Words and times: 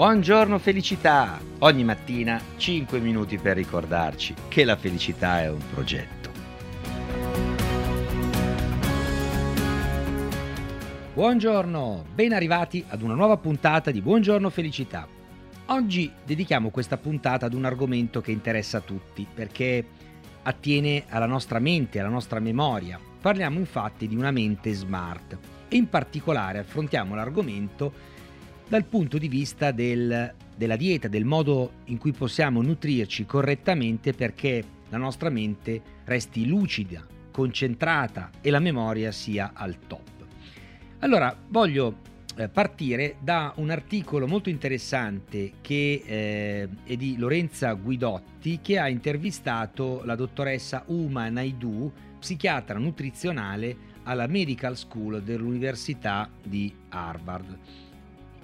Buongiorno 0.00 0.58
felicità! 0.58 1.38
Ogni 1.58 1.84
mattina 1.84 2.40
5 2.56 3.00
minuti 3.00 3.36
per 3.36 3.54
ricordarci 3.54 4.32
che 4.48 4.64
la 4.64 4.74
felicità 4.74 5.42
è 5.42 5.50
un 5.50 5.60
progetto. 5.74 6.30
Buongiorno, 11.12 12.06
ben 12.14 12.32
arrivati 12.32 12.82
ad 12.88 13.02
una 13.02 13.12
nuova 13.12 13.36
puntata 13.36 13.90
di 13.90 14.00
Buongiorno 14.00 14.48
felicità. 14.48 15.06
Oggi 15.66 16.10
dedichiamo 16.24 16.70
questa 16.70 16.96
puntata 16.96 17.44
ad 17.44 17.52
un 17.52 17.66
argomento 17.66 18.22
che 18.22 18.30
interessa 18.30 18.78
a 18.78 18.80
tutti 18.80 19.26
perché 19.30 19.84
attiene 20.44 21.04
alla 21.10 21.26
nostra 21.26 21.58
mente, 21.58 22.00
alla 22.00 22.08
nostra 22.08 22.40
memoria. 22.40 22.98
Parliamo 23.20 23.58
infatti 23.58 24.08
di 24.08 24.16
una 24.16 24.30
mente 24.30 24.72
smart 24.72 25.36
e 25.68 25.76
in 25.76 25.90
particolare 25.90 26.60
affrontiamo 26.60 27.14
l'argomento 27.14 27.92
dal 28.70 28.84
punto 28.84 29.18
di 29.18 29.26
vista 29.26 29.72
del, 29.72 30.32
della 30.56 30.76
dieta, 30.76 31.08
del 31.08 31.24
modo 31.24 31.72
in 31.86 31.98
cui 31.98 32.12
possiamo 32.12 32.62
nutrirci 32.62 33.26
correttamente 33.26 34.12
perché 34.12 34.62
la 34.90 34.96
nostra 34.96 35.28
mente 35.28 35.82
resti 36.04 36.46
lucida, 36.46 37.04
concentrata 37.32 38.30
e 38.40 38.48
la 38.48 38.60
memoria 38.60 39.10
sia 39.10 39.50
al 39.54 39.76
top. 39.88 40.08
Allora, 41.00 41.36
voglio 41.48 41.96
eh, 42.36 42.48
partire 42.48 43.16
da 43.18 43.52
un 43.56 43.70
articolo 43.70 44.28
molto 44.28 44.50
interessante 44.50 45.54
che 45.60 46.04
eh, 46.06 46.68
è 46.84 46.94
di 46.94 47.16
Lorenza 47.18 47.72
Guidotti 47.72 48.60
che 48.62 48.78
ha 48.78 48.88
intervistato 48.88 50.02
la 50.04 50.14
dottoressa 50.14 50.84
Uma 50.86 51.28
Naidu, 51.28 51.92
psichiatra 52.20 52.78
nutrizionale 52.78 53.88
alla 54.04 54.28
Medical 54.28 54.76
School 54.76 55.22
dell'Università 55.24 56.30
di 56.40 56.72
Harvard. 56.90 57.89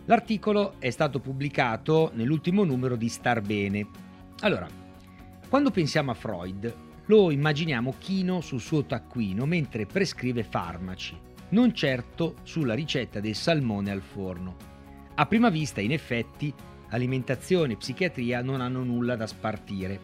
L'articolo 0.09 0.75
è 0.79 0.91
stato 0.91 1.19
pubblicato 1.19 2.13
nell'ultimo 2.15 2.63
numero 2.63 2.95
di 2.95 3.09
Star 3.09 3.41
Bene. 3.41 3.89
Allora, 4.41 4.69
quando 5.49 5.73
pensiamo 5.73 6.13
a 6.13 6.15
Freud, 6.15 6.75
lo 7.07 7.33
immaginiamo 7.33 7.95
chino 7.99 8.41
sul 8.41 8.61
suo 8.61 8.85
taccuino 8.85 9.47
mentre 9.47 9.85
prescrive 9.85 10.45
farmaci, 10.45 11.19
non 11.49 11.75
certo 11.75 12.37
sulla 12.45 12.75
ricetta 12.75 13.19
del 13.19 13.35
salmone 13.35 13.91
al 13.91 14.01
forno. 14.01 14.57
A 15.17 15.27
prima 15.27 15.49
vista, 15.51 15.81
in 15.81 15.91
effetti, 15.91 16.55
alimentazione 16.91 17.73
e 17.73 17.77
psichiatria 17.77 18.43
non 18.43 18.61
hanno 18.61 18.85
nulla 18.85 19.17
da 19.17 19.27
spartire. 19.27 19.99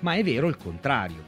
Ma 0.00 0.14
è 0.14 0.24
vero 0.24 0.48
il 0.48 0.56
contrario. 0.56 1.22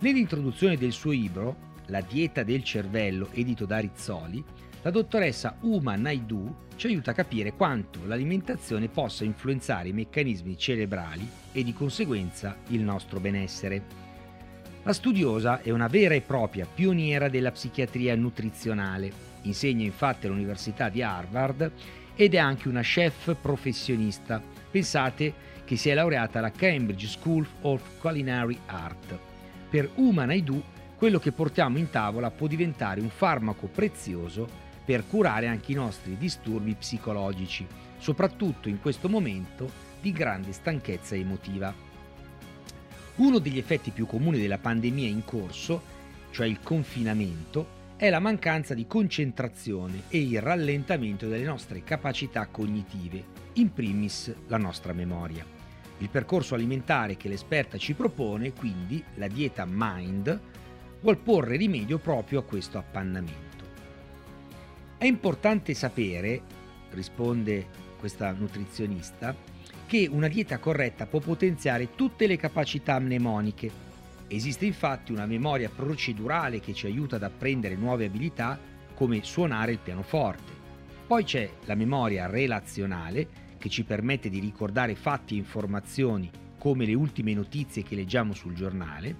Nell'introduzione 0.00 0.76
del 0.76 0.92
suo 0.92 1.12
libro, 1.12 1.72
La 1.86 2.00
dieta 2.00 2.42
del 2.42 2.64
cervello, 2.64 3.28
edito 3.32 3.64
da 3.64 3.78
Rizzoli, 3.78 4.42
la 4.84 4.90
dottoressa 4.90 5.56
Uma 5.60 5.96
Naidu 5.96 6.54
ci 6.76 6.88
aiuta 6.88 7.12
a 7.12 7.14
capire 7.14 7.54
quanto 7.54 8.00
l'alimentazione 8.04 8.88
possa 8.88 9.24
influenzare 9.24 9.88
i 9.88 9.94
meccanismi 9.94 10.58
cerebrali 10.58 11.26
e 11.52 11.64
di 11.64 11.72
conseguenza 11.72 12.58
il 12.68 12.82
nostro 12.82 13.18
benessere. 13.18 13.82
La 14.82 14.92
studiosa 14.92 15.62
è 15.62 15.70
una 15.70 15.86
vera 15.86 16.12
e 16.12 16.20
propria 16.20 16.66
pioniera 16.66 17.30
della 17.30 17.50
psichiatria 17.50 18.14
nutrizionale, 18.14 19.10
insegna 19.42 19.84
infatti 19.84 20.26
all'Università 20.26 20.90
di 20.90 21.00
Harvard 21.00 21.72
ed 22.14 22.34
è 22.34 22.38
anche 22.38 22.68
una 22.68 22.82
chef 22.82 23.34
professionista. 23.40 24.42
Pensate 24.70 25.32
che 25.64 25.76
si 25.76 25.88
è 25.88 25.94
laureata 25.94 26.40
alla 26.40 26.50
Cambridge 26.50 27.06
School 27.06 27.48
of 27.62 27.80
Culinary 28.00 28.58
Art. 28.66 29.18
Per 29.70 29.92
Uma 29.94 30.26
Naidu 30.26 30.62
quello 30.98 31.18
che 31.18 31.32
portiamo 31.32 31.78
in 31.78 31.88
tavola 31.88 32.30
può 32.30 32.46
diventare 32.46 33.00
un 33.00 33.08
farmaco 33.08 33.66
prezioso 33.66 34.63
per 34.84 35.06
curare 35.06 35.46
anche 35.46 35.72
i 35.72 35.76
nostri 35.76 36.16
disturbi 36.16 36.74
psicologici, 36.74 37.66
soprattutto 37.98 38.68
in 38.68 38.80
questo 38.80 39.08
momento 39.08 39.70
di 40.00 40.12
grande 40.12 40.52
stanchezza 40.52 41.14
emotiva. 41.14 41.74
Uno 43.16 43.38
degli 43.38 43.58
effetti 43.58 43.90
più 43.90 44.06
comuni 44.06 44.38
della 44.38 44.58
pandemia 44.58 45.08
in 45.08 45.24
corso, 45.24 45.92
cioè 46.30 46.46
il 46.46 46.60
confinamento, 46.60 47.82
è 47.96 48.10
la 48.10 48.18
mancanza 48.18 48.74
di 48.74 48.86
concentrazione 48.86 50.02
e 50.08 50.18
il 50.18 50.40
rallentamento 50.40 51.28
delle 51.28 51.44
nostre 51.44 51.84
capacità 51.84 52.46
cognitive, 52.46 53.24
in 53.54 53.72
primis 53.72 54.34
la 54.48 54.58
nostra 54.58 54.92
memoria. 54.92 55.46
Il 55.98 56.08
percorso 56.10 56.54
alimentare 56.54 57.16
che 57.16 57.28
l'esperta 57.28 57.78
ci 57.78 57.94
propone, 57.94 58.52
quindi 58.52 59.02
la 59.14 59.28
dieta 59.28 59.64
Mind, 59.66 60.40
vuol 61.00 61.18
porre 61.18 61.56
rimedio 61.56 61.98
proprio 61.98 62.40
a 62.40 62.44
questo 62.44 62.78
appannamento. 62.78 63.43
È 65.04 65.06
importante 65.06 65.74
sapere, 65.74 66.40
risponde 66.92 67.66
questa 67.98 68.32
nutrizionista, 68.32 69.36
che 69.86 70.08
una 70.10 70.28
dieta 70.28 70.56
corretta 70.56 71.04
può 71.04 71.20
potenziare 71.20 71.94
tutte 71.94 72.26
le 72.26 72.38
capacità 72.38 72.98
mnemoniche. 72.98 73.70
Esiste 74.28 74.64
infatti 74.64 75.12
una 75.12 75.26
memoria 75.26 75.68
procedurale 75.68 76.58
che 76.58 76.72
ci 76.72 76.86
aiuta 76.86 77.16
ad 77.16 77.22
apprendere 77.22 77.74
nuove 77.74 78.06
abilità 78.06 78.58
come 78.94 79.22
suonare 79.22 79.72
il 79.72 79.78
pianoforte. 79.78 80.50
Poi 81.06 81.22
c'è 81.22 81.50
la 81.66 81.74
memoria 81.74 82.24
relazionale 82.24 83.28
che 83.58 83.68
ci 83.68 83.84
permette 83.84 84.30
di 84.30 84.40
ricordare 84.40 84.94
fatti 84.94 85.34
e 85.34 85.36
informazioni 85.36 86.30
come 86.56 86.86
le 86.86 86.94
ultime 86.94 87.34
notizie 87.34 87.82
che 87.82 87.94
leggiamo 87.94 88.32
sul 88.32 88.54
giornale 88.54 89.14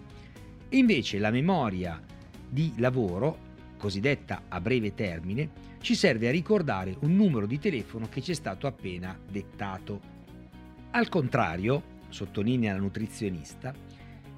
e 0.67 0.78
invece 0.78 1.19
la 1.19 1.31
memoria 1.31 2.00
di 2.49 2.73
lavoro 2.78 3.53
cosiddetta 3.84 4.45
a 4.49 4.62
breve 4.62 4.95
termine, 4.95 5.50
ci 5.83 5.95
serve 5.95 6.28
a 6.28 6.31
ricordare 6.31 6.97
un 7.00 7.15
numero 7.15 7.45
di 7.45 7.59
telefono 7.59 8.09
che 8.09 8.22
ci 8.22 8.31
è 8.31 8.34
stato 8.34 8.67
appena 8.67 9.15
dettato. 9.31 10.00
Al 10.93 11.11
contrario, 11.11 11.83
sottolinea 12.09 12.73
la 12.73 12.78
nutrizionista, 12.78 13.75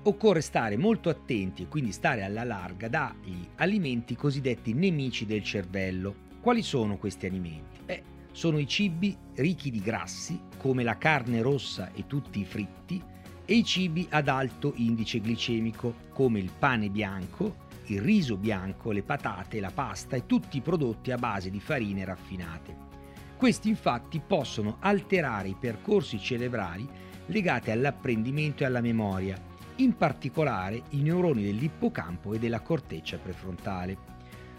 occorre 0.03 0.41
stare 0.41 0.77
molto 0.77 1.11
attenti 1.11 1.63
e 1.63 1.69
quindi 1.69 1.93
stare 1.93 2.25
alla 2.25 2.43
larga 2.43 2.89
dagli 2.89 3.47
alimenti 3.57 4.17
cosiddetti 4.17 4.73
nemici 4.75 5.27
del 5.27 5.45
cervello. 5.45 6.25
Quali 6.41 6.63
sono 6.63 6.97
questi 6.97 7.27
alimenti? 7.27 7.79
Beh, 7.85 8.03
sono 8.33 8.59
i 8.59 8.67
cibi 8.67 9.17
ricchi 9.37 9.71
di 9.71 9.81
grassi, 9.81 10.41
come 10.57 10.83
la 10.83 10.99
carne 10.99 11.41
rossa 11.41 11.93
e 11.93 12.09
tutti 12.09 12.41
i 12.41 12.45
fritti, 12.45 13.01
e 13.45 13.55
i 13.55 13.63
cibi 13.63 14.09
ad 14.11 14.27
alto 14.27 14.73
indice 14.75 15.21
glicemico, 15.21 15.95
come 16.13 16.41
il 16.41 16.51
pane 16.59 16.89
bianco, 16.91 17.66
il 17.93 18.01
riso 18.01 18.37
bianco, 18.37 18.91
le 18.93 19.03
patate, 19.03 19.61
la 19.61 19.71
pasta 19.73 20.17
e 20.17 20.27
tutti 20.27 20.57
i 20.57 20.63
prodotti 20.63 21.11
a 21.11 21.17
base 21.17 21.51
di 21.51 21.61
farine 21.61 22.05
raffinate. 22.05 22.85
Questi 23.37 23.69
infatti 23.69 24.21
possono 24.27 24.77
alterare 24.81 25.49
i 25.49 25.57
percorsi 25.59 26.19
cerebrali 26.19 26.89
legati 27.27 27.71
all'apprendimento 27.71 28.63
e 28.63 28.67
alla 28.67 28.81
memoria, 28.81 29.39
in 29.77 29.97
particolare 29.97 30.83
i 30.91 31.03
neuroni 31.03 31.45
dell'ippocampo 31.45 32.33
e 32.33 32.39
della 32.39 32.61
corteccia 32.61 33.19
prefrontale. 33.19 34.15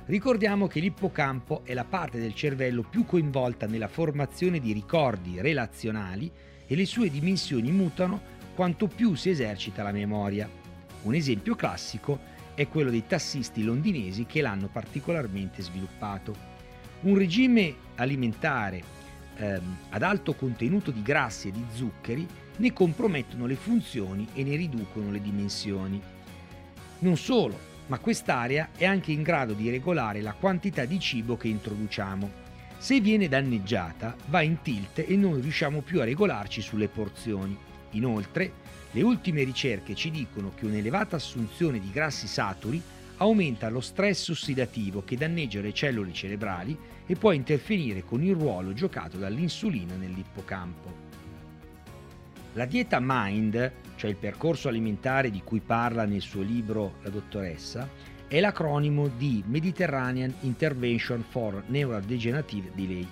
Ricordiamo 0.06 0.68
che 0.68 0.80
l'ippocampo 0.80 1.62
è 1.64 1.74
la 1.74 1.84
parte 1.84 2.20
del 2.20 2.34
cervello 2.34 2.84
più 2.84 3.04
coinvolta 3.04 3.66
nella 3.66 3.88
formazione 3.88 4.60
di 4.60 4.72
ricordi 4.72 5.42
relazionali 5.42 6.32
e 6.66 6.76
le 6.76 6.86
sue 6.86 7.10
dimensioni 7.10 7.72
mutano 7.72 8.36
quanto 8.56 8.88
più 8.88 9.16
si 9.16 9.30
esercita 9.30 9.84
la 9.84 9.92
memoria. 9.92 10.50
Un 11.04 11.14
esempio 11.14 11.56
classico 11.56 12.36
è 12.58 12.68
quello 12.68 12.90
dei 12.90 13.06
tassisti 13.06 13.62
londinesi 13.62 14.26
che 14.26 14.42
l'hanno 14.42 14.68
particolarmente 14.68 15.62
sviluppato. 15.62 16.36
Un 17.02 17.16
regime 17.16 17.76
alimentare 17.98 18.82
ehm, 19.36 19.78
ad 19.90 20.02
alto 20.02 20.34
contenuto 20.34 20.90
di 20.90 21.04
grassi 21.04 21.50
e 21.50 21.52
di 21.52 21.64
zuccheri 21.72 22.28
ne 22.56 22.74
compromettono 22.74 23.46
le 23.46 23.54
funzioni 23.54 24.28
e 24.34 24.44
ne 24.44 24.56
riducono 24.56 25.12
le 25.12 25.22
dimensioni. 25.22 26.02
Non 27.00 27.16
solo, 27.16 27.60
ma 27.86 28.00
quest'area 28.00 28.70
è 28.76 28.86
anche 28.86 29.12
in 29.12 29.22
grado 29.22 29.54
di 29.54 29.70
regolare 29.70 30.22
la 30.22 30.34
quantità 30.34 30.86
di 30.86 31.00
cibo 31.00 31.38
che 31.38 31.50
introduciamo. 31.50 32.46
Se 32.80 33.00
viene 33.00 33.28
danneggiata, 33.28 34.16
va 34.30 34.42
in 34.42 34.64
tilt 34.64 35.04
e 35.08 35.16
non 35.16 35.40
riusciamo 35.40 35.82
più 35.82 36.02
a 36.02 36.06
regolarci 36.06 36.60
sulle 36.62 36.88
porzioni. 36.88 37.56
Inoltre, 37.98 38.52
le 38.92 39.02
ultime 39.02 39.44
ricerche 39.44 39.96
ci 39.96 40.12
dicono 40.12 40.54
che 40.56 40.66
un'elevata 40.66 41.16
assunzione 41.16 41.80
di 41.80 41.92
grassi 41.92 42.28
saturi 42.28 42.82
aumenta 43.18 43.70
lo 43.70 43.82
stress 43.82 44.30
ossidativo 44.30 45.04
che 45.04 45.18
danneggia 45.18 45.60
le 45.62 45.74
cellule 45.74 46.14
cerebrali 46.14 46.78
e 47.06 47.16
può 47.16 47.32
interferire 47.32 48.04
con 48.04 48.24
il 48.24 48.36
ruolo 48.36 48.74
giocato 48.74 49.18
dall'insulina 49.18 49.96
nell'ippocampo. 49.96 51.06
La 52.54 52.66
dieta 52.66 53.00
MIND, 53.02 53.72
cioè 53.96 54.10
il 54.10 54.16
percorso 54.16 54.68
alimentare 54.68 55.32
di 55.32 55.42
cui 55.44 55.60
parla 55.60 56.06
nel 56.06 56.22
suo 56.22 56.42
libro 56.42 56.98
la 57.02 57.10
dottoressa, 57.10 57.90
è 58.28 58.40
l'acronimo 58.40 59.08
di 59.08 59.44
Mediterranean 59.48 60.34
Intervention 60.42 61.24
for 61.28 61.64
Neurodegenerative 61.68 62.72
Delay 62.76 63.08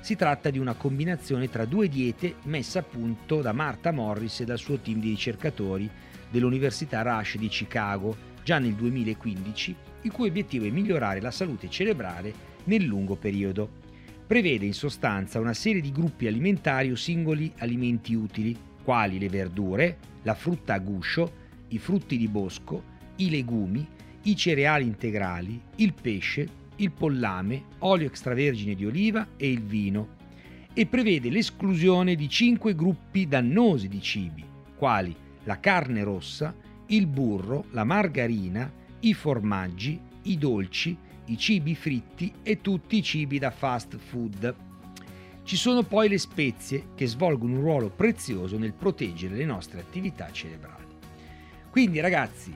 si 0.00 0.16
tratta 0.16 0.50
di 0.50 0.58
una 0.58 0.74
combinazione 0.74 1.48
tra 1.48 1.64
due 1.64 1.88
diete 1.88 2.36
messa 2.44 2.80
a 2.80 2.82
punto 2.82 3.42
da 3.42 3.52
Martha 3.52 3.92
Morris 3.92 4.40
e 4.40 4.44
dal 4.44 4.58
suo 4.58 4.78
team 4.78 4.98
di 4.98 5.10
ricercatori 5.10 5.88
dell'Università 6.30 7.02
Rush 7.02 7.36
di 7.36 7.48
Chicago 7.48 8.16
già 8.42 8.58
nel 8.58 8.74
2015, 8.74 9.76
il 10.02 10.12
cui 10.12 10.28
obiettivo 10.28 10.64
è 10.64 10.70
migliorare 10.70 11.20
la 11.20 11.30
salute 11.30 11.68
cerebrale 11.68 12.32
nel 12.64 12.84
lungo 12.84 13.16
periodo. 13.16 13.78
prevede 14.26 14.64
in 14.64 14.74
sostanza 14.74 15.40
una 15.40 15.54
serie 15.54 15.80
di 15.80 15.90
gruppi 15.90 16.28
alimentari 16.28 16.92
o 16.92 16.94
singoli 16.94 17.52
alimenti 17.58 18.14
utili, 18.14 18.56
quali 18.84 19.18
le 19.18 19.28
verdure, 19.28 19.98
la 20.22 20.34
frutta 20.34 20.74
a 20.74 20.78
guscio, 20.78 21.32
i 21.68 21.78
frutti 21.78 22.16
di 22.16 22.28
bosco, 22.28 22.84
i 23.16 23.28
legumi, 23.28 23.84
i 24.22 24.36
cereali 24.36 24.86
integrali, 24.86 25.60
il 25.76 25.94
pesce, 25.94 26.48
il 26.80 26.92
pollame, 26.92 27.64
olio 27.78 28.06
extravergine 28.06 28.74
di 28.74 28.84
oliva 28.84 29.28
e 29.36 29.50
il 29.50 29.62
vino 29.62 30.18
e 30.72 30.86
prevede 30.86 31.30
l'esclusione 31.30 32.14
di 32.14 32.28
cinque 32.28 32.74
gruppi 32.74 33.26
dannosi 33.26 33.88
di 33.88 34.00
cibi, 34.00 34.44
quali 34.76 35.14
la 35.44 35.58
carne 35.60 36.02
rossa, 36.02 36.54
il 36.86 37.06
burro, 37.06 37.66
la 37.70 37.84
margarina, 37.84 38.70
i 39.00 39.14
formaggi, 39.14 40.00
i 40.22 40.38
dolci, 40.38 40.96
i 41.26 41.36
cibi 41.36 41.74
fritti 41.74 42.32
e 42.42 42.60
tutti 42.60 42.96
i 42.96 43.02
cibi 43.02 43.38
da 43.38 43.50
fast 43.50 43.96
food. 43.96 44.54
Ci 45.42 45.56
sono 45.56 45.82
poi 45.82 46.08
le 46.08 46.18
spezie 46.18 46.88
che 46.94 47.06
svolgono 47.06 47.54
un 47.54 47.60
ruolo 47.60 47.90
prezioso 47.90 48.58
nel 48.58 48.72
proteggere 48.72 49.36
le 49.36 49.44
nostre 49.44 49.80
attività 49.80 50.30
cerebrali. 50.30 50.86
Quindi 51.70 52.00
ragazzi, 52.00 52.54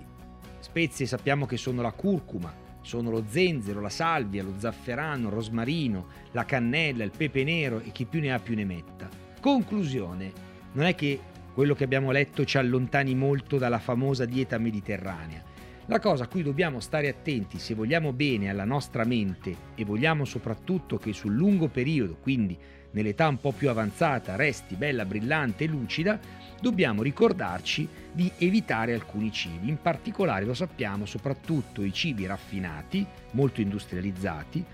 spezie 0.61 1.07
sappiamo 1.07 1.47
che 1.47 1.57
sono 1.57 1.83
la 1.83 1.93
curcuma, 1.93 2.63
sono 2.85 3.11
lo 3.11 3.25
zenzero, 3.27 3.81
la 3.81 3.89
salvia, 3.89 4.43
lo 4.43 4.55
zafferano, 4.59 5.29
il 5.29 5.35
rosmarino, 5.35 6.07
la 6.33 6.45
cannella, 6.45 7.03
il 7.03 7.13
pepe 7.17 7.43
nero 7.43 7.81
e 7.81 7.91
chi 7.91 8.05
più 8.05 8.21
ne 8.21 8.33
ha 8.33 8.39
più 8.39 8.55
ne 8.55 8.65
metta. 8.65 9.09
Conclusione, 9.41 10.33
non 10.73 10.85
è 10.85 10.95
che 10.95 11.19
quello 11.55 11.75
che 11.75 11.85
abbiamo 11.85 12.11
letto 12.11 12.45
ci 12.45 12.59
allontani 12.59 13.15
molto 13.15 13.57
dalla 13.57 13.79
famosa 13.79 14.27
dieta 14.27 14.59
mediterranea 14.59 15.53
la 15.87 16.01
cosa 16.01 16.25
a 16.25 16.29
cui 16.29 16.43
dobbiamo 16.43 16.81
stare 16.81 17.09
attenti 17.09 17.59
se 17.59 17.75
vogliamo 17.75 18.13
bene 18.13 18.49
alla 18.49 18.65
nostra 18.65 19.05
mente 19.05 19.55
e 19.75 19.85
vogliamo 19.85 20.25
soprattutto 20.25 20.97
che 20.97 21.13
sul 21.13 21.35
lungo 21.35 21.69
periodo, 21.69 22.17
quindi 22.21 22.57
nell'età 22.93 23.29
un 23.29 23.39
po' 23.39 23.53
più 23.53 23.69
avanzata, 23.69 24.37
resti 24.37 24.77
bella, 24.77 25.05
brillante 25.05 25.65
e 25.65 25.67
lucida, 25.67 26.19
dobbiamo 26.61 27.03
ricordarci 27.03 27.87
di 28.13 28.31
evitare 28.39 28.95
alcuni 28.95 29.31
cibi, 29.31 29.69
in 29.69 29.81
particolare 29.81 30.47
lo 30.47 30.55
sappiamo 30.55 31.05
soprattutto 31.05 31.83
i 31.83 31.93
cibi 31.93 32.25
raffinati, 32.25 33.05
molto 33.33 33.61
industrializzati, 33.61 34.65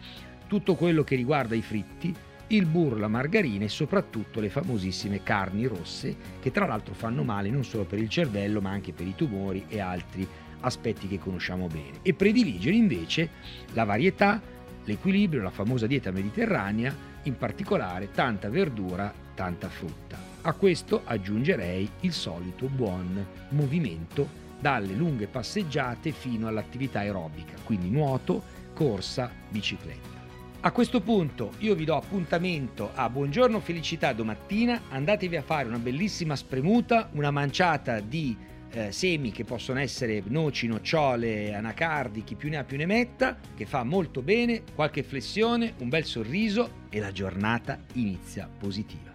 tutto 0.46 0.74
quello 0.76 1.02
che 1.02 1.16
riguarda 1.16 1.56
i 1.56 1.62
fritti, 1.62 2.14
il 2.48 2.66
burro, 2.66 2.98
la 2.98 3.08
margarina 3.08 3.64
e 3.64 3.68
soprattutto 3.68 4.40
le 4.40 4.50
famosissime 4.50 5.22
carni 5.22 5.66
rosse 5.66 6.16
che 6.40 6.50
tra 6.50 6.66
l'altro 6.66 6.94
fanno 6.94 7.22
male 7.22 7.48
non 7.48 7.64
solo 7.64 7.84
per 7.84 8.00
il 8.00 8.08
cervello 8.08 8.60
ma 8.60 8.70
anche 8.70 8.92
per 8.92 9.06
i 9.06 9.14
tumori 9.14 9.64
e 9.68 9.78
altri 9.78 10.26
aspetti 10.60 11.08
che 11.08 11.18
conosciamo 11.18 11.66
bene 11.66 11.98
e 12.02 12.14
prediligere 12.14 12.76
invece 12.76 13.28
la 13.72 13.84
varietà, 13.84 14.40
l'equilibrio, 14.84 15.42
la 15.42 15.50
famosa 15.50 15.86
dieta 15.86 16.10
mediterranea, 16.10 16.94
in 17.24 17.36
particolare 17.36 18.10
tanta 18.10 18.48
verdura, 18.48 19.12
tanta 19.34 19.68
frutta. 19.68 20.18
A 20.42 20.52
questo 20.54 21.02
aggiungerei 21.04 21.88
il 22.00 22.12
solito 22.12 22.66
buon 22.66 23.26
movimento 23.50 24.38
dalle 24.58 24.94
lunghe 24.94 25.26
passeggiate 25.26 26.12
fino 26.12 26.48
all'attività 26.48 27.00
aerobica, 27.00 27.54
quindi 27.64 27.90
nuoto, 27.90 28.42
corsa, 28.74 29.30
bicicletta. 29.48 30.18
A 30.62 30.72
questo 30.72 31.00
punto 31.00 31.52
io 31.58 31.74
vi 31.74 31.86
do 31.86 31.96
appuntamento 31.96 32.90
a 32.94 33.08
Buongiorno 33.08 33.60
Felicità 33.60 34.12
domattina, 34.12 34.82
andatevi 34.90 35.36
a 35.36 35.42
fare 35.42 35.68
una 35.68 35.78
bellissima 35.78 36.36
spremuta, 36.36 37.08
una 37.12 37.30
manciata 37.30 38.00
di 38.00 38.36
eh, 38.72 38.92
semi 38.92 39.32
che 39.32 39.44
possono 39.44 39.80
essere 39.80 40.22
noci, 40.26 40.66
nocciole, 40.66 41.54
anacardi, 41.54 42.24
chi 42.24 42.34
più 42.34 42.48
ne 42.48 42.58
ha 42.58 42.64
più 42.64 42.76
ne 42.76 42.86
metta, 42.86 43.36
che 43.54 43.66
fa 43.66 43.82
molto 43.84 44.22
bene, 44.22 44.62
qualche 44.74 45.02
flessione, 45.02 45.74
un 45.78 45.88
bel 45.88 46.04
sorriso 46.04 46.86
e 46.88 47.00
la 47.00 47.12
giornata 47.12 47.78
inizia 47.94 48.48
positiva. 48.58 49.10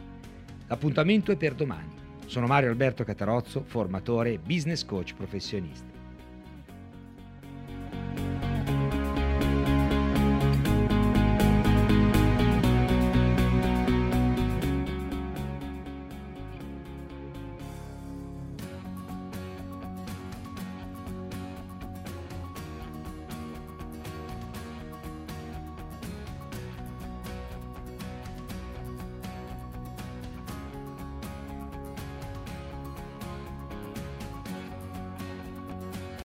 L'appuntamento 0.68 1.31
è 1.31 1.36
per 1.36 1.54
domani. 1.54 1.94
Sono 2.25 2.48
Mario 2.48 2.69
Alberto 2.69 3.04
Catarozzo, 3.04 3.63
formatore 3.66 4.34
e 4.34 4.40
business 4.40 4.84
coach 4.84 5.13
professionista. 5.13 5.94